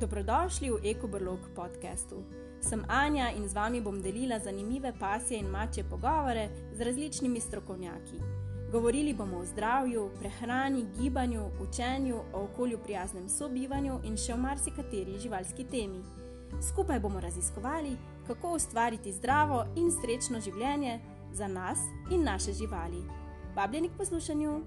Dobrodošli 0.00 0.70
v 0.70 0.90
EkoBrlog 0.90 1.38
podkastu. 1.54 2.26
Sem 2.58 2.82
Anja 2.88 3.30
in 3.30 3.46
z 3.48 3.54
vami 3.54 3.78
bom 3.80 4.02
delila 4.02 4.38
zanimive 4.42 4.90
pasje 4.98 5.38
in 5.38 5.46
mače 5.46 5.84
pogovore 5.86 6.48
z 6.74 6.80
različnimi 6.80 7.40
strokovnjaki. 7.40 8.18
Govorili 8.72 9.14
bomo 9.14 9.38
o 9.38 9.44
zdravju, 9.44 10.10
prehrani, 10.18 10.86
gibanju, 10.98 11.46
učenju, 11.60 12.16
o 12.32 12.42
okolju 12.42 12.78
prijaznem 12.78 13.28
sobivanju 13.28 14.00
in 14.04 14.16
še 14.16 14.34
o 14.34 14.36
marsikateri 14.36 15.18
živalski 15.22 15.64
temi. 15.64 16.02
Skupaj 16.58 17.00
bomo 17.00 17.20
raziskovali, 17.20 17.96
kako 18.26 18.56
ustvariti 18.58 19.12
zdravo 19.12 19.64
in 19.76 19.94
srečno 19.94 20.40
življenje 20.40 20.98
za 21.32 21.46
nas 21.46 21.78
in 22.10 22.24
naše 22.24 22.52
živali. 22.52 23.06
Vabljeni 23.54 23.88
k 23.88 23.98
poslušanju! 23.98 24.60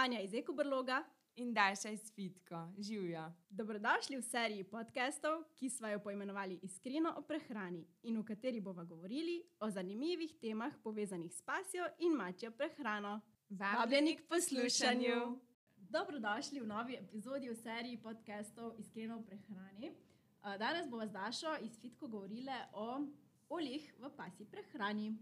Anja 0.00 0.20
iz 0.20 0.34
EkoBrloga 0.34 1.04
In 1.36 1.54
Daša 1.54 1.90
iz 1.90 2.12
Fitko, 2.14 2.68
živijo. 2.78 3.32
Dobrodošli 3.50 4.16
v 4.16 4.22
seriji 4.22 4.64
podkastov, 4.64 5.44
ki 5.56 5.70
smo 5.70 5.88
jo 5.88 5.98
poimenovali 5.98 6.58
Iskreno 6.62 7.12
o 7.16 7.22
prehrani 7.22 7.84
in 8.02 8.16
v 8.18 8.24
kateri 8.24 8.60
bomo 8.60 8.84
govorili 8.84 9.42
o 9.60 9.70
zanimivih 9.70 10.34
temah 10.40 10.72
povezanih 10.84 11.34
s 11.34 11.42
pasjo 11.42 11.84
in 11.98 12.16
mačjo 12.16 12.50
prehrano. 12.50 13.20
Vabljeni 13.50 14.16
k 14.16 14.28
poslušanju. 14.28 15.38
Dobrodošli 15.76 16.60
v 16.60 16.66
novi 16.66 16.96
epizodi 16.96 17.50
v 17.50 17.56
seriji 17.56 18.00
podkastov 18.02 18.72
Iskreno 18.78 19.18
o 19.18 19.22
prehrani. 19.22 19.90
Uh, 19.90 20.56
Danes 20.56 20.88
bomo 20.88 21.06
z 21.06 21.12
Dašo 21.12 21.56
iz 21.60 21.80
Fitko 21.80 22.08
govorili 22.08 22.56
o 22.72 23.00
oljih 23.48 23.94
v 23.98 24.16
pasji 24.16 24.46
prehrani. 24.46 25.16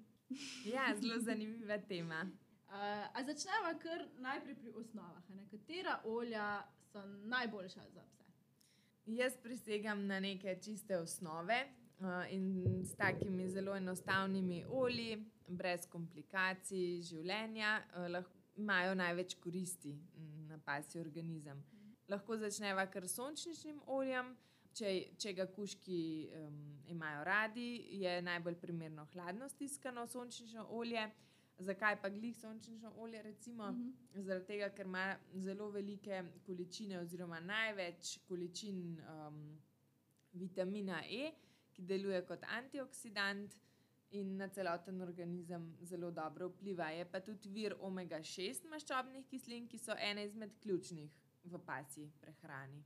Ja, 0.65 0.95
zelo 1.01 1.19
zanimiva 1.19 1.79
tema. 1.79 2.31
Uh, 2.69 2.75
a 3.15 3.25
začnemo 3.25 3.79
kar 3.81 4.03
najprej 4.21 4.55
pri 4.55 4.71
osnovah. 4.77 5.25
ne? 5.29 5.47
Katera 5.51 6.01
olja 6.05 6.69
so 6.92 7.01
najboljša 7.25 7.81
za 7.95 8.03
pse? 8.03 8.25
Jaz 9.06 9.37
prisegam 9.42 10.06
na 10.06 10.20
neke 10.20 10.59
čiste 10.62 10.98
osnove 10.98 11.65
uh, 12.01 12.33
in 12.33 12.84
s 12.84 12.95
takimi 12.97 13.48
zelo 13.48 13.77
enostavnimi 13.77 14.65
olji, 14.69 15.25
brez 15.47 15.87
komplikacij 15.89 17.01
življenja, 17.03 17.83
uh, 17.97 18.11
lahko 18.11 18.37
imajo 18.57 18.95
največ 18.95 19.35
koristi 19.35 19.95
na 20.48 20.59
pasji 20.59 21.01
organizem. 21.01 21.62
Lahko 22.09 22.37
začneva 22.37 22.85
kar 22.87 23.09
s 23.09 23.17
sončničnim 23.17 23.81
oljem. 23.87 24.35
Če, 24.79 24.91
če 25.19 25.33
ga 25.35 25.47
kuški 25.51 26.03
um, 26.37 26.59
imajo 26.87 27.25
radi, 27.25 27.70
je 27.98 28.12
najbolj 28.23 28.59
primerno 28.61 29.07
hladno 29.12 29.48
stiskano 29.48 30.07
sončnično 30.07 30.67
olje. 30.70 31.09
Zakaj 31.59 31.97
pa 32.03 32.09
glih 32.09 32.37
sončnično 32.37 32.92
olje? 32.97 33.23
Recimo, 33.23 33.64
uh 33.64 33.70
Mhm. 33.70 33.89
-huh. 34.14 34.23
Zaradi 34.23 34.47
tega, 34.47 34.69
ker 34.70 34.87
ima 34.87 35.17
zelo 35.34 35.70
velike 35.70 36.25
količine, 36.47 36.98
oziroma 37.01 37.41
največ 37.41 38.19
količin 38.28 39.01
um, 39.01 39.59
vitamina 40.33 41.03
E, 41.11 41.33
ki 41.73 41.83
deluje 41.83 42.27
kot 42.27 42.45
antioksidant 42.48 43.55
in 44.11 44.36
na 44.36 44.48
celoten 44.48 45.01
organizem 45.03 45.77
zelo 45.83 46.11
dobro 46.11 46.48
vpliva. 46.48 46.89
Je 46.91 47.05
pa 47.05 47.20
tudi 47.20 47.48
vir 47.48 47.75
omega-6 47.81 48.69
maščobnih 48.70 49.27
kislin, 49.27 49.69
ki 49.69 49.79
so 49.79 49.92
ene 49.98 50.25
izmed 50.25 50.51
ključnih 50.62 51.11
v 51.45 51.59
pasji 51.59 52.12
prehrani. 52.20 52.84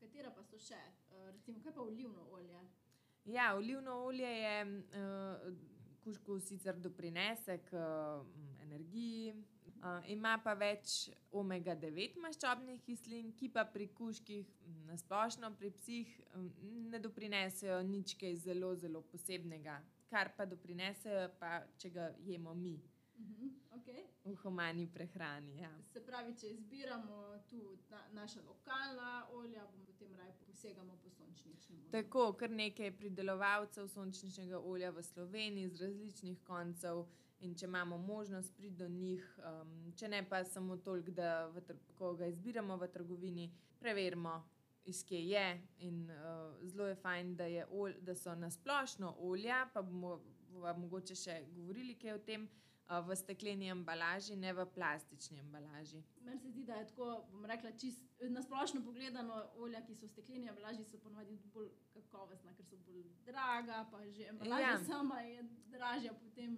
Katera 0.00 0.30
pa 0.30 0.42
so 0.44 0.58
še? 0.58 0.78
Uh, 1.10 1.30
recimo, 1.32 1.60
kaj 1.60 1.72
pa 1.74 1.80
olivno 1.80 2.28
olje? 2.30 2.60
Ja, 3.24 3.54
olivno 3.56 3.92
olje 4.04 4.28
je 4.28 4.64
uh, 4.64 5.54
kužku 6.04 6.40
sicer 6.40 6.76
doprinese 6.80 7.58
k 7.68 7.76
um, 7.76 8.26
energiji, 8.62 9.32
uh, 9.32 10.10
ima 10.10 10.36
pa 10.44 10.54
več 10.58 11.08
omega-9 11.32 12.18
maščobnih 12.22 12.82
kislin, 12.86 13.32
ki 13.36 13.50
pa 13.54 13.64
pri 13.68 13.88
kužkih, 13.94 14.46
m, 14.66 14.82
na 14.88 14.98
splošno 15.00 15.52
pri 15.58 15.72
psih, 15.80 16.12
um, 16.34 16.50
ne 16.90 17.00
doprinesejo 17.02 17.80
nič 17.86 18.16
kaj 18.20 18.36
zelo, 18.48 18.74
zelo 18.76 19.02
posebnega. 19.12 19.80
Kar 20.08 20.32
pa 20.36 20.46
doprinesejo, 20.48 21.28
pa 21.40 21.62
če 21.78 21.92
ga 21.92 22.12
jemo 22.24 22.54
mi. 22.56 22.78
Okay. 23.88 24.04
v 24.24 24.34
humani 24.34 24.86
prehrani. 24.86 25.60
Ja. 25.60 25.70
Se 25.92 26.00
pravi, 26.00 26.34
če 26.36 26.50
izbiramo 26.52 27.38
tu 27.48 27.78
na, 27.90 28.02
naša 28.12 28.42
lokalna 28.46 29.26
olja, 29.32 29.64
bomo 29.72 29.84
potem 29.86 30.14
raje 30.14 30.34
posegamo 30.46 30.98
po 31.02 31.10
sončničnem 31.10 31.78
olju. 31.78 31.90
Tako, 31.92 32.32
kar 32.32 32.50
nekaj 32.50 32.92
pridelovalcev 32.96 33.88
sončničnega 33.88 34.60
olja 34.60 34.90
v 34.90 35.02
Sloveniji 35.02 35.68
z 35.68 35.80
različnih 35.86 36.44
koncev. 36.44 37.06
In 37.38 37.52
če 37.54 37.68
imamo 37.68 37.98
možnost 38.02 38.56
priti 38.56 38.74
do 38.74 38.88
njih, 38.88 39.22
um, 39.46 39.92
če 39.96 40.08
ne 40.08 40.24
pa 40.28 40.40
samo 40.44 40.76
toliko, 40.76 41.12
da 41.14 41.52
ko 41.94 42.16
ga 42.18 42.26
izbiramo 42.26 42.76
v 42.76 42.88
trgovini, 42.90 43.44
preverimo, 43.78 44.40
iz 44.90 45.04
kje 45.06 45.20
je. 45.22 45.44
In 45.86 46.00
uh, 46.10 46.56
zelo 46.66 46.88
je 46.88 46.96
fajn, 46.98 47.36
da, 47.38 47.46
je 47.46 47.66
ol, 47.70 47.94
da 48.02 48.16
so 48.18 48.34
nasplošno 48.34 49.14
olja, 49.22 49.68
pa 49.74 49.82
bomo 49.86 50.16
bova 50.50 50.72
mogoče 50.74 51.14
še 51.14 51.36
govorili 51.54 51.94
kaj 51.94 52.16
o 52.16 52.24
tem, 52.26 52.48
uh, 52.48 52.67
v 52.88 53.16
stekleni 53.16 53.68
embalaži, 53.68 54.36
ne 54.36 54.52
v 54.52 54.64
plastični 54.74 55.38
embalaži. 55.38 56.02
Meni 56.20 56.38
se 56.40 56.50
zdi, 56.50 56.64
da 56.64 56.74
je 56.74 56.86
tako, 56.86 57.08
bom 57.32 57.44
rekla, 57.44 57.72
čist, 57.72 58.00
na 58.20 58.42
splošno 58.42 58.80
pogledano, 58.84 59.42
olja, 59.56 59.82
ki 59.82 59.94
so 59.94 60.06
v 60.06 60.10
stekleni 60.10 60.48
embalaži, 60.48 60.84
so 60.84 60.98
ponovadi 60.98 61.36
bolj 61.52 61.68
kakovostna, 61.94 62.54
ker 62.56 62.64
so 62.64 62.76
bolj 62.86 63.04
draga, 63.26 63.84
pa 63.90 64.00
že 64.08 64.26
embalaža 64.26 64.62
ja. 64.62 64.78
Sama 64.84 65.20
je 65.20 65.42
dražja 65.66 66.12
potem. 66.14 66.56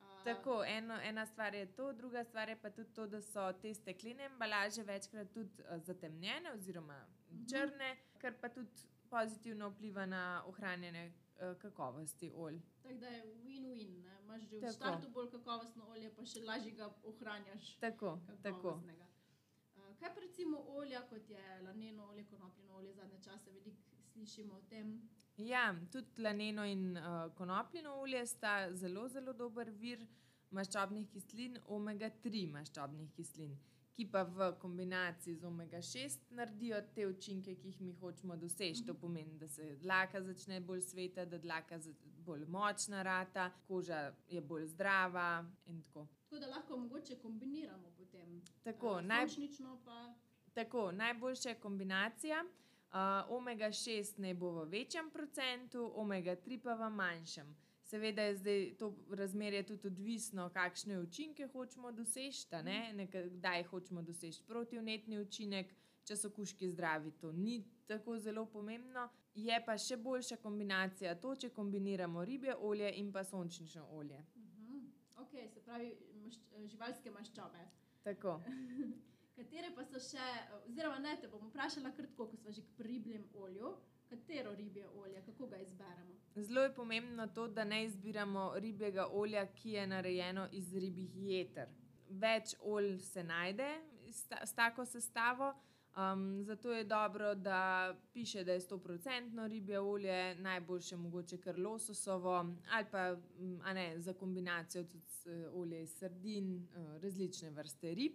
Uh, 0.00 0.24
Tako, 0.24 0.64
eno, 0.64 0.98
ena 1.02 1.26
stvar 1.26 1.54
je 1.54 1.66
to, 1.66 1.92
druga 1.92 2.24
stvar 2.24 2.48
je 2.48 2.56
pa 2.56 2.70
tudi 2.70 2.92
to, 2.92 3.06
da 3.06 3.20
so 3.20 3.52
te 3.52 3.74
steklene 3.74 4.24
embalaže 4.24 4.82
večkrat 4.82 5.32
tudi 5.32 5.62
zatemnjene 5.84 6.52
oziroma 6.52 6.98
Mhm. 7.30 7.46
črne, 7.46 7.96
kar 8.18 8.34
pa 8.40 8.48
tudi 8.48 8.70
pozitivno 9.10 9.68
vpliva 9.70 10.06
na 10.06 10.42
ohranjanje 10.46 11.12
uh, 11.36 11.56
kakovosti 11.58 12.32
olj. 12.34 12.58
Tako 12.82 12.94
da 12.94 13.06
je 13.06 13.22
win-win. 13.44 14.02
Imaš 14.30 14.42
že 14.46 14.56
v 14.56 14.60
Tako. 14.60 14.72
startu 14.72 15.08
bolj 15.10 15.30
kakovostno 15.30 15.86
olje, 15.90 16.10
pa 16.14 16.24
še 16.24 16.40
lažje 16.46 16.70
ga 16.78 16.86
ohranjaš. 17.02 17.70
Tako, 17.82 18.18
tako. 18.42 18.76
Uh, 18.78 19.88
Kaj 19.98 20.14
pa 20.14 20.20
recimo 20.22 20.60
olja, 20.78 21.00
kot 21.10 21.30
je 21.30 21.42
laneno 21.64 22.06
olje, 22.12 22.24
konopljino 22.30 22.76
olje, 22.78 22.92
zadnje 22.94 23.18
čase 23.24 23.50
veliko 23.50 23.72
slišimo 24.12 24.54
o 24.54 24.62
tem. 24.70 25.00
Ja, 25.36 25.74
tudi 25.92 26.22
laneno 26.22 26.64
in 26.64 26.96
uh, 26.96 27.34
konopljino 27.34 27.96
olje 28.00 28.22
sta 28.26 28.70
zelo, 28.72 29.08
zelo 29.08 29.32
dober 29.32 29.70
vir 29.70 30.06
maščobnih 30.50 31.10
kislin, 31.10 31.58
omega-3 31.66 32.46
maščobnih 32.52 33.10
kislin, 33.16 33.58
ki 33.92 34.06
pa 34.06 34.22
v 34.24 34.52
kombinaciji 34.54 35.34
z 35.34 35.44
omega-6 35.44 36.18
naredijo 36.30 36.80
te 36.94 37.06
učinke, 37.06 37.54
ki 37.54 37.68
jih 37.68 37.80
mi 37.80 37.92
hočemo 37.92 38.36
doseči. 38.36 38.84
To 38.86 38.94
pomeni, 38.94 39.34
da 39.34 39.48
se 39.48 39.76
dlaka 39.76 40.22
začne 40.22 40.60
bolj 40.60 40.80
sveta, 40.82 41.24
da 41.24 41.38
dlaka 41.38 41.78
bolj 42.18 42.44
močna 42.46 43.02
rata, 43.02 43.50
koža 43.62 43.98
je 44.28 44.40
bolj 44.40 44.66
zdrava 44.66 45.26
in 45.66 45.82
tako. 45.82 46.06
Tako 46.20 46.38
da 46.38 46.46
lahko 46.48 46.76
mogoče 46.76 47.16
kombiniramo 47.16 47.90
potem. 47.90 48.42
Tako, 48.62 48.86
Uh, 48.88 49.00
naj- 49.00 49.58
pa. 49.84 50.14
Tako, 50.54 50.92
najboljša 50.92 51.48
je 51.48 51.54
kombinacija. 51.56 52.44
Uh, 52.88 52.96
omega-6 53.30 54.18
naj 54.18 54.34
bo 54.34 54.50
v 54.52 54.64
večjem 54.66 55.10
procentu, 55.10 55.92
omega-3 55.96 56.60
pa 56.60 56.74
v 56.74 56.90
manjšem. 56.90 57.56
Seveda 57.90 58.22
je 58.22 58.36
zdaj 58.36 58.74
to 58.78 58.94
razmerje 59.10 59.66
tudi 59.66 59.86
odvisno, 59.86 60.48
kakšne 60.48 61.00
učinke 61.00 61.46
hočemo 61.46 61.92
doseči. 61.92 62.46
ne. 62.64 62.92
Neka- 62.94 63.28
Kdaj 63.28 63.62
hočemo 63.62 64.02
doseči 64.02 64.42
protivnetni 64.46 65.18
učinek, 65.18 65.74
če 66.04 66.16
so 66.16 66.30
kuški 66.30 66.70
zdravi, 66.70 67.10
to 67.10 67.32
ni 67.32 67.64
tako 67.86 68.18
zelo 68.18 68.46
pomembno. 68.46 69.08
Je 69.34 69.64
pa 69.66 69.78
še 69.78 69.96
boljša 69.96 70.36
kombinacija 70.36 71.14
to, 71.20 71.34
če 71.36 71.48
kombiniramo 71.48 72.24
ribje 72.24 72.56
olje 72.56 72.92
in 72.96 73.12
pa 73.12 73.24
sončnično 73.24 73.86
olje. 73.90 74.18
Uh 74.36 74.42
-huh. 74.42 74.86
Ok, 75.16 75.30
se 75.54 75.60
pravi 75.60 75.96
mašč, 76.14 76.38
živalske 76.66 77.10
maščobe. 77.10 77.68
Tako. 78.02 78.40
Katere 79.36 79.74
pa 79.74 79.84
so 79.84 79.98
še, 79.98 80.24
oziroma 80.68 80.98
ne, 80.98 81.16
te 81.20 81.28
bom 81.28 81.48
vprašala 81.48 81.90
kar 81.90 82.06
tako, 82.06 82.26
ko 82.26 82.36
smo 82.36 82.52
že 82.52 82.62
pri 82.76 82.88
ribljem 82.88 83.28
olju. 83.34 83.76
Katero 84.10 84.54
ribje 84.54 84.88
olje, 84.88 85.22
kako 85.26 85.46
ga 85.46 85.56
izberemo? 85.56 86.14
Zelo 86.34 86.62
je 86.62 86.74
pomembno 86.74 87.26
to, 87.26 87.48
da 87.48 87.64
ne 87.64 87.84
izbiramo 87.84 88.52
ribjega 88.56 89.06
olja, 89.12 89.46
ki 89.46 89.70
je 89.70 89.86
narejeno 89.86 90.48
iz 90.52 90.74
ribjih 90.74 91.10
jeter. 91.16 91.68
Več 92.08 92.54
olj 92.60 92.98
se 92.98 93.24
najde 93.24 93.68
s, 94.10 94.24
ta, 94.28 94.46
s 94.46 94.54
tako 94.54 94.84
sestavo, 94.84 95.52
um, 95.96 96.44
zato 96.44 96.72
je 96.72 96.84
dobro, 96.84 97.34
da 97.34 97.94
piše, 98.12 98.44
da 98.44 98.52
je 98.52 98.60
100% 98.60 99.46
ribje 99.46 99.80
olje, 99.80 100.34
najboljše 100.34 100.96
mogoče 100.96 101.38
kar 101.38 101.58
lososovo, 101.58 102.34
ali 102.70 102.86
pa 102.90 103.12
mm, 103.14 103.60
ne, 103.74 104.00
za 104.00 104.12
kombinacijo 104.12 104.84
tudi 104.84 105.06
eh, 105.26 105.48
olje 105.52 105.82
iz 105.82 105.94
sardin, 105.98 106.56
eh, 106.56 106.98
različne 106.98 107.50
vrste 107.50 107.94
rib. 107.94 108.12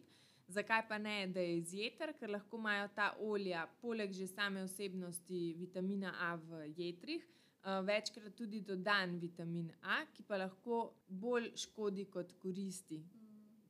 Zakaj 0.47 0.87
pa 0.87 0.97
ne, 0.97 1.27
da 1.27 1.39
je 1.39 1.57
iz 1.57 1.73
jeter, 1.73 2.13
ker 2.19 2.29
lahko 2.29 2.57
imajo 2.57 2.87
ta 2.95 3.15
olja, 3.19 3.65
poleg 3.81 4.11
že 4.13 4.27
same 4.27 4.63
vsebnosti 4.63 5.55
vitamina 5.57 6.13
A 6.21 6.35
v 6.35 6.67
jetrih, 6.77 7.23
uh, 7.65 7.81
večkrat 7.85 8.35
tudi 8.35 8.61
dodan 8.61 9.17
vitamin 9.19 9.71
A, 9.81 10.03
ki 10.13 10.23
pa 10.23 10.37
lahko 10.37 10.93
bolj 11.07 11.51
škodi 11.55 12.05
kot 12.05 12.33
koristi. 12.39 13.01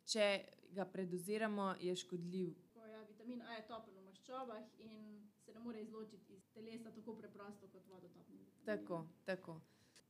če 0.06 0.26
ga 0.76 0.86
predoziramo, 0.86 1.76
je 1.82 1.96
škodljiv. 1.96 2.52
Ko 2.74 2.86
ja, 2.86 3.02
vitamin 3.08 3.42
A 3.42 3.56
je 3.56 3.64
topen 3.68 3.96
v 3.98 4.04
maščobah 4.06 4.68
in 4.78 5.24
se 5.46 5.54
ne 5.54 5.60
more 5.60 5.82
izločiti 5.82 6.36
iz 6.36 6.52
telesa 6.54 6.92
tako 6.92 7.16
preprosto 7.16 7.68
kot 7.72 7.88
vodotopni. 7.88 8.46
Tako, 8.66 9.06
tako. 9.26 9.62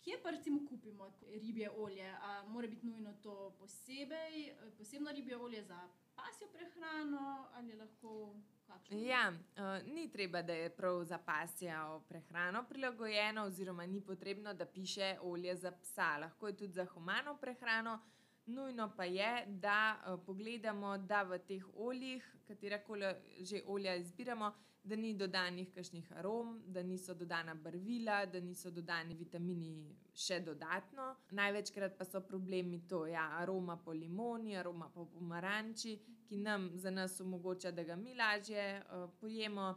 Kje 0.05 0.21
pa 0.23 0.29
recimo 0.29 0.59
kupimo 0.69 1.11
ribje 1.27 1.69
olje? 1.77 2.09
A 2.21 2.43
mora 2.47 2.67
biti 2.67 2.87
nujno 2.87 3.13
to 3.23 3.55
posebej, 3.59 4.53
posebno 4.77 5.11
ribje 5.11 5.37
olje 5.37 5.63
za 5.63 5.89
pasjo 6.15 6.47
prehrano 6.53 7.47
ali 7.53 7.73
lahko 7.75 8.35
kakšno? 8.67 8.97
Ja, 8.97 9.31
uh, 9.31 9.93
ni 9.93 10.11
treba, 10.11 10.41
da 10.41 10.53
je 10.53 10.69
prav 10.69 11.03
za 11.03 11.17
pasjo 11.17 12.01
prehrano 12.07 12.63
prilagojeno, 12.69 13.43
oziroma 13.43 13.85
ni 13.85 14.01
potrebno, 14.01 14.53
da 14.53 14.65
piše 14.65 15.17
olje 15.21 15.55
za 15.55 15.71
psa. 15.71 16.17
Lahko 16.17 16.47
je 16.47 16.57
tudi 16.57 16.73
za 16.73 16.85
humano 16.85 17.37
prehrano. 17.37 17.99
Nujno 18.45 18.91
pa 18.97 19.03
je, 19.03 19.45
da 19.47 19.95
uh, 19.97 20.19
pogledamo, 20.25 20.97
da 20.97 21.23
v 21.23 21.39
teh 21.47 21.63
oljih, 21.75 22.35
katerakoli 22.47 23.05
že 23.41 23.61
olja 23.67 23.95
izbiramo, 23.95 24.51
da 24.83 24.95
ni 24.95 25.13
dodanih 25.17 25.71
kakšnih 25.73 26.11
arom, 26.11 26.61
da 26.67 26.83
niso 26.83 27.13
dodana 27.13 27.55
barvila, 27.55 28.25
da 28.25 28.39
niso 28.39 28.69
dodani 28.71 29.15
vitamini 29.15 29.95
še 30.13 30.39
dodatno. 30.45 31.15
Največkrat 31.31 31.97
pa 31.97 32.05
so 32.05 32.21
problemi 32.21 32.83
to, 32.87 33.07
ja, 33.09 33.23
aroma 33.39 33.79
po 33.81 33.93
limoni, 33.93 34.53
aroma 34.57 34.91
po 34.93 35.07
pomaranči, 35.09 35.97
ki 36.29 36.37
nam 36.37 36.69
za 36.77 36.91
nas 36.91 37.17
omogoča, 37.21 37.71
da 37.71 37.83
ga 37.83 37.95
mi 37.95 38.13
lažje 38.13 38.67
uh, 38.83 39.09
pojemo. 39.19 39.73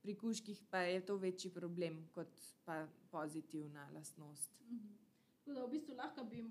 Pri 0.00 0.14
kužkih 0.16 0.64
pa 0.70 0.86
je 0.88 1.04
to 1.04 1.16
večji 1.16 1.50
problem 1.52 2.06
kot 2.14 2.40
pa 2.64 2.86
pozitivna 3.10 3.90
lastnost. 3.92 4.50
Mhm. 4.70 4.88
Tako 5.36 5.52
da 5.52 5.64
v 5.66 5.70
bistvu 5.70 5.94
lahko 5.94 6.24
bi 6.24 6.42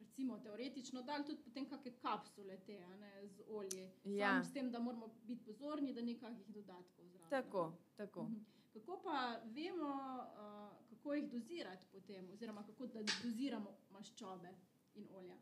recimo, 0.00 0.38
teoretično 0.38 1.02
dali 1.02 1.24
tudi 1.26 1.42
potem 1.42 1.66
kakšne 1.68 1.92
kapsule 2.02 2.58
te, 2.66 2.78
ne, 3.00 3.26
z 3.26 3.42
olji. 3.48 3.90
Ja. 4.04 4.32
Samo 4.32 4.44
s 4.44 4.52
tem, 4.52 4.70
da 4.70 4.78
moramo 4.78 5.08
biti 5.22 5.44
pozorni, 5.44 5.94
da 5.94 6.02
ni 6.02 6.18
kakšnih 6.18 6.54
dodatkov 6.54 7.08
zraven. 7.08 7.30
Tako, 7.30 7.72
tako. 7.96 8.22
Mhm. 8.22 8.58
Kako 8.72 9.00
pa 9.04 9.40
vemo, 9.44 9.88
uh, 9.88 10.88
kako 10.90 11.14
jih 11.14 11.30
dozirati 11.30 11.86
potem, 11.92 12.30
oziroma 12.30 12.66
kako 12.66 12.86
da 12.86 13.00
doziramo 13.24 13.76
maščobe 13.90 14.54
in 14.94 15.08
olja? 15.10 15.36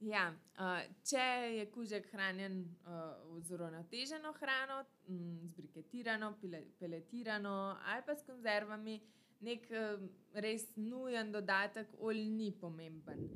Ja, 0.00 0.30
uh, 0.32 0.80
če 1.04 1.24
je 1.54 1.64
kužek 1.70 2.06
hranjen 2.12 2.62
uh, 2.64 3.40
z 3.44 3.52
uravnoteženo 3.54 4.32
hrano, 4.32 4.84
m, 5.08 5.40
z 5.44 5.56
briketirano, 5.56 6.32
pile, 6.40 6.62
peletirano 6.78 7.76
ali 7.84 8.02
pa 8.06 8.16
s 8.16 8.24
konzervami, 8.24 9.00
nek 9.40 9.66
uh, 9.70 10.02
res 10.34 10.66
nujen 10.76 11.32
dodatek 11.32 11.94
olj 11.98 12.24
ni 12.28 12.50
pomemben. 12.60 13.26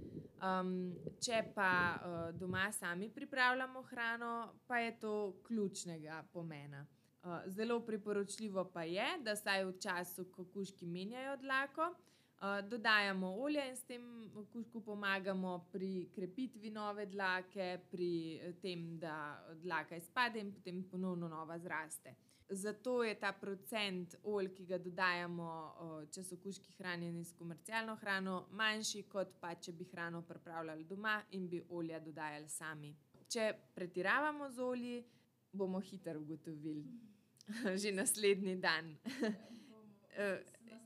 Um, 0.45 0.93
če 1.25 1.41
pa 1.55 1.71
uh, 1.97 2.25
doma 2.37 2.67
sami 2.73 3.09
pripravljamo 3.09 3.83
hrano, 3.91 4.33
pa 4.67 4.83
je 4.85 4.99
to 5.01 5.15
ključnega 5.47 6.25
pomena. 6.33 6.87
Uh, 7.25 7.41
zelo 7.47 7.81
priporočljivo 7.81 8.67
pa 8.73 8.83
je, 8.85 9.07
da 9.25 9.37
saj 9.37 9.65
v 9.65 9.79
času, 9.81 10.27
ko 10.33 10.45
kužki 10.53 10.87
menjajo 10.87 11.39
dlako, 11.41 11.95
Uh, 11.95 12.14
dodajamo 12.63 13.29
olje 13.43 13.69
in 13.69 13.77
s 13.77 13.85
tem 13.85 14.31
kužku 14.53 14.81
pomagamo 14.81 15.67
pri 15.73 16.09
krepitvi 16.15 16.71
nove 16.71 17.07
dlake, 17.07 17.79
pri 17.91 18.37
eh, 18.37 18.53
tem, 18.63 18.99
da 18.99 19.45
dlaka 19.63 19.97
izpade 19.97 20.41
in 20.41 20.53
potem 20.53 20.83
ponovno 20.91 21.29
nova 21.29 21.59
zraste. 21.59 22.15
Zato 22.49 23.05
je 23.05 23.15
ta 23.15 23.33
procent 23.33 24.15
olj, 24.23 24.51
ki 24.55 24.67
ga 24.67 24.79
dodajamo, 24.79 25.47
uh, 25.81 25.95
če 26.13 26.23
so 26.23 26.37
kužki 26.37 26.75
hranjeni 26.77 27.25
s 27.25 27.33
komercialno 27.33 27.95
hrano, 27.97 28.35
manjši, 28.53 29.03
kot 29.09 29.33
pa 29.41 29.55
če 29.55 29.73
bi 29.73 29.87
hrano 29.89 30.21
pripravljali 30.23 30.85
doma 30.85 31.23
in 31.31 31.49
bi 31.49 31.63
olja 31.71 32.01
dodajali 32.05 32.49
sami. 32.49 32.93
Če 33.29 33.49
pretiravamo 33.75 34.51
z 34.51 34.61
olji, 34.63 34.99
bomo 35.53 35.81
hitro 35.81 36.21
ugotovili, 36.21 36.85
že 37.81 37.93
naslednji 37.97 38.57
dan. 38.61 38.93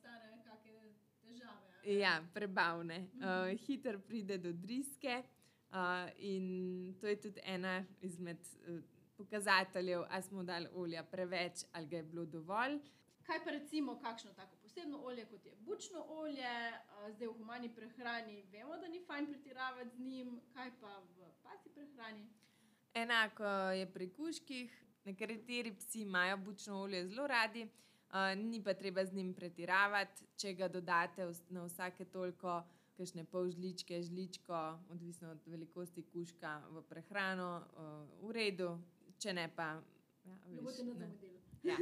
Ja, 1.88 2.22
prebavne. 2.34 3.08
Uh, 3.14 3.58
Hitro 3.66 3.98
pride 3.98 4.38
do 4.38 4.52
driske, 4.52 5.22
uh, 5.72 6.10
in 6.16 6.94
to 7.00 7.06
je 7.06 7.20
tudi 7.20 7.40
ena 7.44 7.84
izmed 8.00 8.36
uh, 8.38 8.80
pokazateljev, 9.16 10.04
ali 10.10 10.22
smo 10.22 10.42
dali 10.42 10.68
olja 10.74 11.02
preveč 11.02 11.64
ali 11.72 11.86
ga 11.86 11.96
je 11.96 12.02
bilo 12.02 12.24
dovolj. 12.24 12.78
Kaj 13.22 13.44
pa 13.44 13.50
recimo 13.50 13.98
kakšno 14.00 14.32
tako 14.32 14.56
posebno 14.56 14.98
olje, 14.98 15.24
kot 15.24 15.46
je 15.46 15.52
bučno 15.58 16.04
olje, 16.08 16.44
a, 16.44 17.12
zdaj 17.12 17.28
v 17.28 17.32
humani 17.32 17.74
prehrani 17.74 18.42
vemo, 18.52 18.76
da 18.76 18.88
ni 18.88 19.00
fajn 19.06 19.26
pretiravati 19.26 19.96
z 19.96 20.00
njim, 20.00 20.40
kaj 20.54 20.70
pa 20.80 20.98
v 20.98 21.32
pasji 21.42 21.72
prehrani? 21.74 22.26
Enako 22.94 23.44
je 23.70 23.92
pri 23.92 24.12
kužkih, 24.12 24.84
nekateri 25.04 25.76
psi 25.76 26.00
imajo 26.00 26.36
bučno 26.36 26.80
olje 26.82 27.06
zelo 27.06 27.26
radi, 27.26 27.62
uh, 27.62 27.87
ni 28.36 28.62
pa 28.64 28.74
treba 28.74 29.04
z 29.04 29.12
njim 29.12 29.34
pretiravati, 29.34 30.24
če 30.36 30.54
ga 30.54 30.68
dodate 30.68 31.26
na 31.50 31.64
vsake 31.64 32.04
toliko. 32.04 32.62
Kakšne 32.98 33.22
pol 33.30 33.46
žličke, 33.46 34.00
žličko, 34.02 34.78
odvisno 34.90 35.30
od 35.30 35.44
velikosti 35.46 36.02
kužka 36.02 36.56
v 36.74 36.80
prehrano, 36.82 37.62
uh, 37.78 38.26
v 38.26 38.32
redu, 38.34 38.72
če 39.22 39.36
ne 39.38 39.44
pa. 39.54 39.68
Ja, 40.26 40.34
Ne 40.50 40.56
veš, 40.56 40.64
boste 40.64 40.82
ne. 40.82 40.94
zamudili. 40.98 41.38
Ja. 41.62 41.76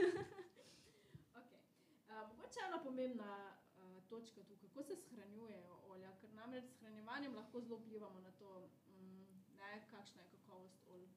okay. 1.40 1.62
uh, 2.10 2.28
mogoče 2.28 2.60
ena 2.66 2.82
pomembna 2.84 3.30
uh, 3.48 4.02
točka 4.10 4.44
tu, 4.44 4.58
kako 4.60 4.82
se 4.82 4.96
shranjujejo 4.96 5.80
olja, 5.88 6.12
ker 6.20 6.34
namreč 6.36 6.68
s 6.68 6.76
shranjevanjem 6.82 7.34
lahko 7.34 7.64
zelo 7.64 7.80
vplivamo 7.80 8.20
na 8.20 8.30
to, 8.36 8.68
mm, 8.92 9.40
ne, 9.56 9.72
kakšna 9.90 10.22
je 10.22 10.28
kakovost 10.36 10.84
olja. 10.92 11.08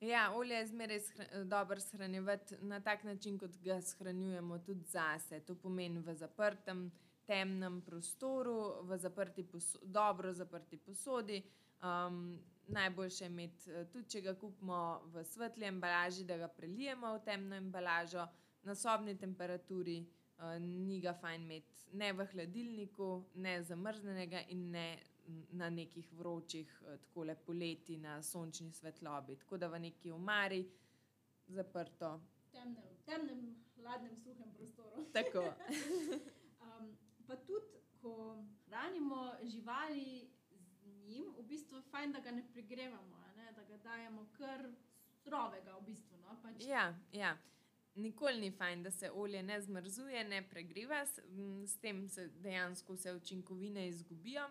Ja, 0.00 0.32
olje 0.34 0.54
je 0.54 0.66
zmeraj 0.66 1.00
shra- 1.00 1.44
dobro 1.44 1.80
shranjevati 1.80 2.54
na 2.60 2.80
tak 2.80 3.04
način, 3.04 3.38
kot 3.38 3.56
ga 3.56 3.80
shranjujemo 3.80 4.58
tudi 4.58 4.84
zase. 4.84 5.40
To 5.40 5.54
pomeni 5.54 6.00
v 6.00 6.14
zaprtem, 6.14 6.92
temnem 7.26 7.80
prostoru, 7.82 8.82
v 8.82 8.98
zaprti 8.98 9.46
dobro 9.82 10.32
zaprti 10.32 10.76
posodi. 10.76 11.42
Um, 11.82 12.38
najboljše 12.68 13.24
je 13.24 13.28
imeti, 13.28 13.70
eh, 13.70 13.84
tudi 13.92 14.08
če 14.10 14.20
ga 14.20 14.34
kupimo 14.34 15.02
v 15.04 15.24
svetli 15.24 15.64
embalaži, 15.66 16.24
da 16.24 16.36
ga 16.36 16.48
prelijemo 16.48 17.14
v 17.14 17.24
temno 17.24 17.56
embalažo 17.56 18.26
na 18.62 18.74
sobni 18.74 19.18
temperaturi. 19.18 20.06
Uh, 20.38 20.58
ni 20.62 21.00
ga 21.00 21.14
fajn 21.14 21.42
imeti 21.42 21.78
ne 21.92 22.12
v 22.12 22.26
hladilniku, 22.26 23.24
ne 23.34 23.62
zamrznjenega 23.62 24.40
in 24.48 24.70
ne 24.70 24.98
na 25.52 25.70
nekih 25.70 26.12
vročih, 26.12 26.82
eh, 26.86 26.98
tako 26.98 27.24
le 27.24 27.34
poleti 27.34 27.96
na 27.96 28.22
sončni 28.22 28.72
svetlobi. 28.72 29.36
Tako 29.36 29.56
da 29.56 29.68
v 29.68 29.80
neki 29.80 30.10
omari, 30.10 30.64
zaprto. 31.46 32.20
Temnem, 32.52 32.96
temnem, 33.04 33.56
hladnem, 33.76 34.16
suhem 34.16 34.52
prostoru. 34.54 35.06
Tako. 35.16 35.44
Um, 36.58 36.96
pa 37.26 37.36
tudi, 37.36 37.78
ko 38.02 38.44
hranimo 38.66 39.34
živali 39.44 40.28
z 40.82 41.06
njim, 41.06 41.24
v 41.38 41.42
bistvu 41.42 41.76
je 41.76 41.82
fajn, 41.82 42.12
da 42.12 42.20
ga 42.20 42.30
ne 42.30 42.42
pregrevamo, 42.52 43.16
ne? 43.36 43.52
da 43.52 43.64
ga 43.64 43.76
dajemo 43.76 44.26
kar 44.32 44.68
surovega. 45.22 45.76
V 45.78 45.82
bistvu, 45.86 46.18
no? 46.18 46.36
pač, 46.42 46.64
Ja, 46.66 46.94
ja. 47.12 47.36
Nikoli 47.94 48.40
ni 48.40 48.50
fajn, 48.50 48.82
da 48.82 48.90
se 48.90 49.10
olje 49.10 49.42
ne 49.42 49.60
zmrzuje, 49.60 50.24
ne 50.24 50.42
pregriva, 50.48 51.06
s 51.66 51.78
tem 51.80 52.08
se 52.08 52.28
dejansko 52.28 52.92
vse 52.92 53.14
učinkovine 53.14 53.88
izgubijo. 53.88 54.50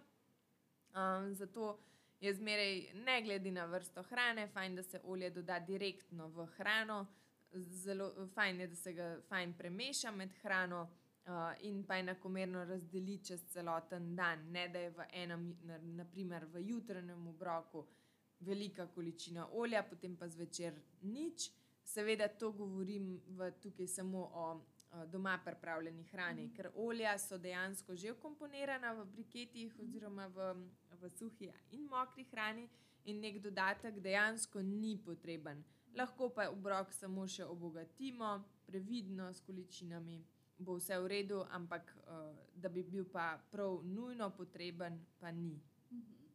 Um, 0.98 1.34
zato 1.34 1.80
je 2.20 2.34
zmeraj, 2.34 2.94
ne 2.94 3.22
glede 3.22 3.52
na 3.52 3.66
vrsto 3.66 4.04
hrane, 4.04 4.48
fajn, 4.48 4.76
da 4.76 4.84
se 4.84 5.00
olje 5.04 5.30
doda 5.30 5.60
direktno 5.60 6.28
v 6.28 6.46
hrano. 6.46 7.06
Zelo 7.54 8.28
fajn 8.34 8.60
je, 8.60 8.68
da 8.68 8.76
se 8.76 8.94
ga 8.94 9.22
fajn 9.30 9.54
premeša 9.54 10.12
med 10.12 10.34
hrano 10.42 10.82
uh, 10.82 11.32
in 11.62 11.84
pa 11.84 11.98
enakomerno 11.98 12.66
razdeli 12.66 13.18
čez 13.24 13.46
celoten 13.54 14.16
dan. 14.16 14.52
Ne 14.52 14.68
da 14.68 14.80
je 14.80 14.90
v 14.90 15.06
enem, 15.14 15.58
na- 15.64 15.78
naprimer 15.78 16.46
v 16.46 16.68
jutranjem 16.70 17.28
obroku 17.28 17.86
velika 18.40 18.88
količina 18.88 19.48
olja, 19.52 19.84
potem 19.84 20.18
pa 20.18 20.28
zvečer 20.28 20.74
nič. 21.02 21.52
Seveda 21.84 22.28
to 22.28 22.52
govorim 22.52 23.22
v, 23.28 23.52
tukaj 23.62 23.88
samo 23.88 24.20
o 24.34 24.62
a, 24.92 25.06
doma 25.06 25.38
pripravljeni 25.46 26.04
hrani, 26.04 26.46
Mhm. 26.46 26.56
ker 26.56 26.70
olja 26.76 27.18
so 27.18 27.38
dejansko 27.38 27.96
že 27.96 28.12
vkomponirana 28.12 28.94
v 28.94 29.06
briketih 29.06 29.80
oziroma 29.80 30.28
v, 30.28 30.54
v 31.02 31.10
suhi 31.10 31.52
in 31.72 31.88
mokri 31.88 32.26
hrani 32.32 32.68
in 33.08 33.20
nek 33.22 33.40
dodatek 33.42 34.00
dejansko 34.04 34.62
ni 34.62 34.98
potreben. 34.98 35.64
Lahko 35.96 36.30
pa 36.30 36.50
obrok 36.52 36.92
samo 36.94 37.24
še 37.28 37.46
obogatimo, 37.48 38.32
previdno 38.68 39.30
s 39.34 39.42
količinami, 39.48 40.18
bo 40.60 40.76
vse 40.78 41.00
v 41.00 41.08
redu, 41.14 41.40
ampak 41.56 41.94
uh, 41.96 42.36
da 42.54 42.70
bi 42.70 42.84
bil 42.84 43.08
pa 43.14 43.38
prav 43.52 43.80
nujno 43.86 44.30
potreben, 44.36 45.00
pa 45.20 45.32
ni. 45.32 45.56
Mhm. 45.92 46.28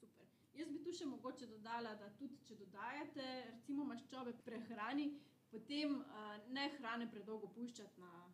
Super. 0.00 0.30
Jaz 0.54 0.70
bi 0.70 0.80
tu 0.86 0.94
še 0.94 1.10
mogoče 1.10 1.50
dodala, 1.50 1.96
da 2.00 2.12
tudi 2.18 2.38
če 2.46 2.56
dodajate 2.62 3.28
recimo 3.50 3.84
maščobe 3.90 4.36
prehrani, 4.46 5.10
potem 5.50 5.98
uh, 6.00 6.36
ne 6.54 6.70
hrane 6.78 7.10
predolgo 7.10 7.50
puščati 7.58 8.00
na, 8.00 8.26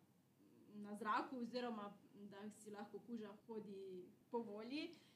na 0.85 0.95
zraku, 1.01 1.41
oziroma 1.41 1.89
da 2.29 2.45
si 2.61 2.71
lahko 2.71 3.01
kuža 3.07 3.33
hodi 3.47 4.05
po 4.29 4.45
volji. 4.45 4.91
uh, 4.91 5.10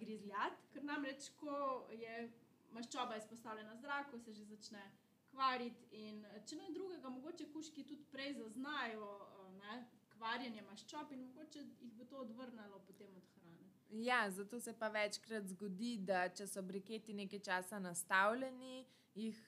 grizljat, 0.00 0.58
ker 0.72 0.84
namreč, 0.84 1.30
ko 1.40 1.86
je 1.92 2.30
maščoba 2.72 3.16
izpostavljena 3.16 3.76
zraku, 3.76 4.18
se 4.18 4.32
že 4.32 4.44
začne 4.44 4.82
kvariti. 5.30 5.88
In 5.92 6.24
če 6.46 6.56
ne 6.56 6.70
drugega, 6.74 7.08
mogoče 7.08 7.48
kuški 7.52 7.84
tudi 7.88 8.04
prej 8.12 8.34
zaznajo 8.40 9.08
uh, 9.18 9.50
ne, 9.60 9.82
kvarjenje 10.16 10.64
maščob 10.68 11.12
in 11.12 11.26
mogoče 11.28 11.64
jih 11.80 11.94
bo 11.98 12.04
to 12.04 12.24
odvrnilo 12.26 12.80
potem 12.86 13.16
od 13.16 13.28
hrane. 13.34 13.70
Ja, 13.90 14.30
zato 14.30 14.60
se 14.60 14.72
pa 14.78 14.88
večkrat 14.88 15.48
zgodi, 15.52 15.96
da 15.98 16.28
če 16.28 16.46
so 16.48 16.62
briketi 16.62 17.14
nekaj 17.14 17.42
časa 17.48 17.80
nastavljeni, 17.82 18.86
jih 19.14 19.40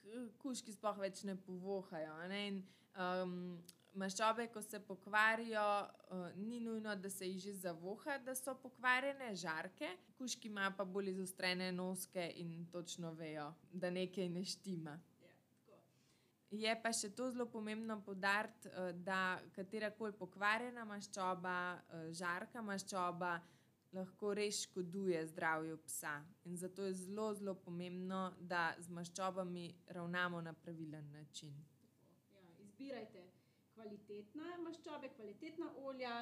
kuški 0.42 0.74
sploh 0.74 0.98
več 1.00 1.22
ne 1.24 1.36
povohajo. 1.46 2.16
Ne? 2.28 2.40
In, 2.48 2.58
um, 3.00 3.38
maščobe, 3.94 4.48
ko 4.52 4.62
se 4.62 4.80
pokvarijo, 4.80 5.64
uh, 6.10 6.26
ni 6.36 6.60
nujno, 6.60 6.96
da 6.96 7.10
se 7.10 7.28
jih 7.28 7.40
že 7.42 7.54
zavoha, 7.54 8.18
da 8.18 8.34
so 8.34 8.54
pokvarjene 8.62 9.34
žarke. 9.36 9.88
Kuški 10.18 10.48
ima 10.48 10.70
pa 10.76 10.84
bolj 10.84 11.10
izostrene 11.10 11.72
noske 11.72 12.30
in 12.36 12.66
točno 12.72 13.12
vejo, 13.12 13.52
da 13.72 13.90
nekaj 13.90 14.28
ne 14.28 14.44
štima. 14.44 14.98
Je 16.54 16.74
pa 16.82 16.92
še 16.94 17.10
to 17.10 17.30
zelo 17.34 17.48
pomembno 17.50 17.96
podariti, 18.06 18.70
da 19.02 19.40
katera 19.56 19.90
koli 19.90 20.14
pokvarjena 20.14 20.84
maščoba, 20.86 21.56
žarka 22.14 22.62
maščoba, 22.62 23.32
lahko 23.94 24.34
res 24.38 24.60
škoduje 24.62 25.22
zdravju 25.32 25.78
psa. 25.86 26.14
In 26.44 26.56
zato 26.56 26.86
je 26.86 26.94
zelo, 26.94 27.32
zelo 27.34 27.54
pomembno, 27.54 28.28
da 28.38 28.74
z 28.78 28.90
maščobami 28.90 29.66
ravnamo 29.96 30.40
na 30.40 30.52
pravilen 30.52 31.10
način. 31.12 31.54
Ja, 32.34 32.42
izbirajte 32.58 33.33
kvalitetne 33.74 34.56
maščobe, 34.64 35.10
kvalitetna 35.16 35.70
olja, 35.76 36.14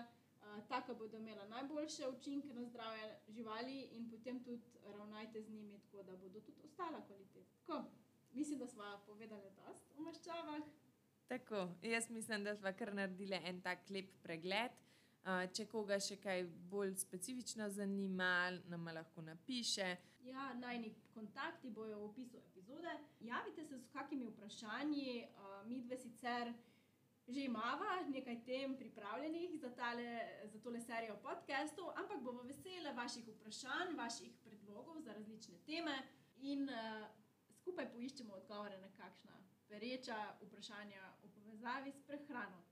tako 0.68 0.94
bodo 0.94 1.16
imela 1.16 1.44
najboljše 1.48 2.08
učinke 2.08 2.54
na 2.54 2.64
zdravje 2.64 3.18
živali, 3.28 3.80
in 3.96 4.10
potem 4.10 4.44
tudi 4.44 4.62
ravnajte 4.84 5.42
z 5.42 5.50
njimi 5.50 5.78
tako, 5.78 6.02
da 6.02 6.16
bodo 6.16 6.40
tudi 6.40 6.60
ostala 6.64 7.02
kvalitetna. 7.06 7.84
Mislim, 8.32 8.58
da 8.58 8.66
smo 8.66 8.84
povedali 9.06 9.50
dosti 9.56 9.92
o 9.98 10.02
maščobah. 10.02 10.62
Tako, 11.28 11.68
jaz 11.82 12.10
mislim, 12.10 12.44
da 12.44 12.56
smo 12.56 12.72
kar 12.78 12.94
naredili 12.94 13.38
en 13.44 13.60
tak 13.62 13.90
lep 13.90 14.08
pregled. 14.22 14.72
Če 15.54 15.68
koga 15.70 16.00
še 16.02 16.16
kaj 16.18 16.40
bolj 16.70 16.96
specifično 16.98 17.68
zanima, 17.70 18.50
nam 18.66 18.88
lahko 18.90 19.22
napiše. 19.22 19.96
Ja, 20.26 20.48
najni 20.54 20.90
kontakti 21.14 21.70
bojo 21.70 22.00
v 22.00 22.08
opisu 22.08 22.40
epizode. 22.40 22.96
Javite 23.20 23.64
se 23.64 23.78
z 23.78 23.86
kakimi 23.92 24.26
vprašanji, 24.26 25.28
mi 25.66 25.80
dve 25.86 25.98
sicer 25.98 26.50
že 27.32 27.44
imamo 27.44 27.84
nekaj 28.08 28.44
tem 28.44 28.76
pripravljenih 28.76 29.56
za, 29.60 29.70
tale, 29.70 30.08
za 30.52 30.60
tole 30.60 30.80
serijo 30.80 31.16
podcastov, 31.22 31.92
ampak 31.96 32.20
bomo 32.20 32.42
vesele 32.42 32.92
vaših 32.92 33.28
vprašanj, 33.28 33.96
vaših 33.96 34.36
predlogov 34.44 35.00
za 35.00 35.12
različne 35.12 35.58
teme. 35.66 35.96
In, 36.42 36.68
uh, 36.68 37.06
skupaj 37.62 37.88
poiščemo 37.92 38.34
odgovore 38.34 38.78
na 38.82 38.88
kakšna 38.96 39.38
pereča 39.70 40.18
vprašanja 40.42 41.02
v 41.22 41.30
povezavi 41.36 41.92
s 41.92 42.02
prehrano. 42.06 42.62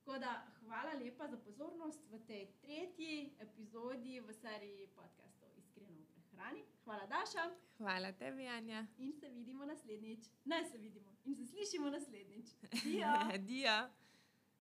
Tako 0.00 0.18
da 0.18 0.32
hvala 0.60 0.92
lepa 0.98 1.28
za 1.28 1.38
pozornost 1.38 2.04
v 2.10 2.20
tej 2.26 2.46
tretji 2.60 3.36
epizodi 3.38 4.20
v 4.20 4.34
seriji 4.34 4.88
podcastov 4.96 5.48
Iskreno 5.56 5.96
v 5.96 6.08
prehrani. 6.16 6.64
Hvala, 6.90 7.06
Daša. 7.06 7.44
Hvala 7.78 8.12
tebi, 8.12 8.46
Anja. 8.46 8.86
In 8.98 9.12
se 9.12 9.28
vidimo 9.28 9.64
naslednjič. 9.64 10.24
Ne 10.44 10.64
se 10.64 10.78
vidimo 10.78 11.16
in 11.24 11.36
se 11.36 11.46
slišimo 11.46 11.90
naslednjič. 11.90 12.46
Dio. 12.84 13.38
Dio. 13.38 13.90